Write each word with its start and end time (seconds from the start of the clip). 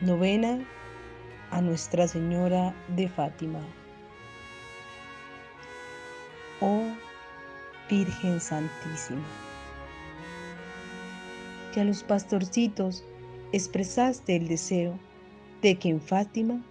Novena 0.00 0.64
a 1.50 1.60
Nuestra 1.60 2.06
Señora 2.06 2.72
de 2.94 3.08
Fátima. 3.08 3.58
Oh 6.60 6.84
Virgen 7.90 8.40
Santísima, 8.40 9.26
que 11.74 11.80
a 11.80 11.84
los 11.84 12.04
pastorcitos 12.04 13.02
expresaste 13.50 14.36
el 14.36 14.46
deseo 14.46 14.96
de 15.62 15.74
que 15.74 15.88
en 15.88 16.00
Fátima 16.00 16.62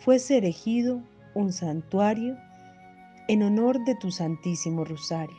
fuese 0.00 0.38
erigido 0.38 1.00
un 1.34 1.52
santuario 1.52 2.36
en 3.28 3.44
honor 3.44 3.84
de 3.84 3.94
tu 3.94 4.10
Santísimo 4.10 4.84
Rosario. 4.84 5.36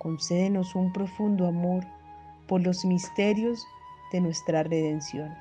Concédenos 0.00 0.74
un 0.74 0.92
profundo 0.92 1.46
amor 1.46 1.82
por 2.46 2.60
los 2.60 2.84
misterios 2.84 3.64
de 4.12 4.20
nuestra 4.20 4.64
redención 4.64 5.34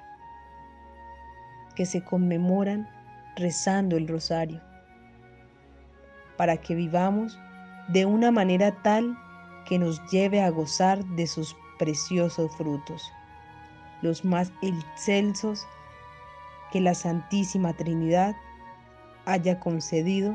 que 1.72 1.86
se 1.86 2.04
conmemoran 2.04 2.88
rezando 3.36 3.98
el 3.98 4.08
rosario, 4.08 4.62
para 6.38 6.58
que 6.58 6.76
vivamos 6.76 7.40
de 7.88 8.06
una 8.06 8.32
manera 8.32 8.82
tal 8.84 9.18
que 9.66 9.80
nos 9.80 10.02
lleve 10.12 10.42
a 10.42 10.50
gozar 10.50 11.04
de 11.16 11.28
sus 11.28 11.56
preciosos 11.80 12.56
frutos, 12.56 13.12
los 14.02 14.26
más 14.26 14.52
excelsos 14.62 15.66
que 16.72 16.82
la 16.82 16.94
Santísima 16.94 17.74
Trinidad 17.74 18.36
haya 19.26 19.60
concedido 19.60 20.34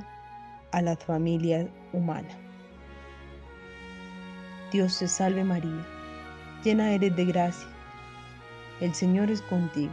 a 0.73 0.83
la 0.83 0.97
familia 0.97 1.69
humana. 1.93 2.29
Dios 4.73 4.99
te 4.99 5.09
salve 5.09 5.45
María, 5.45 5.87
llena 6.63 6.93
eres 6.93 7.15
de 7.17 7.25
gracia, 7.25 7.69
el 8.81 8.95
Señor 8.95 9.31
es 9.31 9.43
contigo 9.43 9.93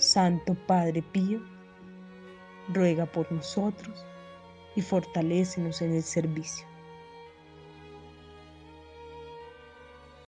Santo 0.00 0.54
Padre 0.66 1.02
Pío, 1.02 1.42
ruega 2.72 3.04
por 3.04 3.30
nosotros 3.30 4.06
y 4.74 4.80
fortalécenos 4.80 5.82
en 5.82 5.94
el 5.94 6.02
servicio. 6.02 6.69